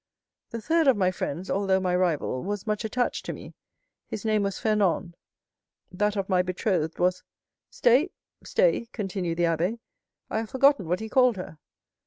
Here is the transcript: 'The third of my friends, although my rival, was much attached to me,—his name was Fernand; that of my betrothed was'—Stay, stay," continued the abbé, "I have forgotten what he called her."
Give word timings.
'The 0.49 0.61
third 0.63 0.87
of 0.87 0.97
my 0.97 1.11
friends, 1.11 1.47
although 1.47 1.79
my 1.79 1.95
rival, 1.95 2.41
was 2.43 2.65
much 2.65 2.83
attached 2.83 3.23
to 3.23 3.31
me,—his 3.33 4.25
name 4.25 4.41
was 4.41 4.57
Fernand; 4.57 5.15
that 5.91 6.15
of 6.15 6.27
my 6.27 6.41
betrothed 6.41 6.97
was'—Stay, 6.97 8.09
stay," 8.43 8.87
continued 8.93 9.37
the 9.37 9.43
abbé, 9.43 9.77
"I 10.27 10.39
have 10.39 10.49
forgotten 10.49 10.87
what 10.87 11.01
he 11.01 11.07
called 11.07 11.37
her." 11.37 11.59